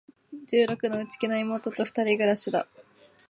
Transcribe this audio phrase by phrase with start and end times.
[0.47, 2.65] 十六の、内気な妹と二人暮しだ。